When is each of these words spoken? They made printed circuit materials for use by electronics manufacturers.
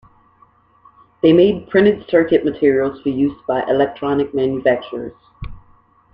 They 1.21 1.31
made 1.31 1.69
printed 1.69 2.09
circuit 2.09 2.43
materials 2.43 2.99
for 3.03 3.09
use 3.09 3.39
by 3.47 3.61
electronics 3.65 4.33
manufacturers. 4.33 5.13